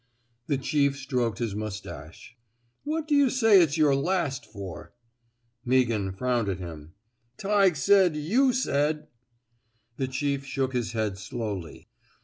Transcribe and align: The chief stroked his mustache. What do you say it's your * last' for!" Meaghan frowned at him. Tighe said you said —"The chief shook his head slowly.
The 0.47 0.57
chief 0.57 0.97
stroked 0.97 1.37
his 1.37 1.53
mustache. 1.53 2.35
What 2.83 3.07
do 3.07 3.13
you 3.13 3.29
say 3.29 3.61
it's 3.61 3.77
your 3.77 3.93
* 3.95 3.95
last' 4.09 4.43
for!" 4.51 4.93
Meaghan 5.67 6.17
frowned 6.17 6.49
at 6.49 6.57
him. 6.57 6.93
Tighe 7.37 7.77
said 7.77 8.15
you 8.15 8.51
said 8.51 9.09
—"The 9.99 10.07
chief 10.07 10.43
shook 10.43 10.73
his 10.73 10.93
head 10.93 11.19
slowly. 11.19 11.87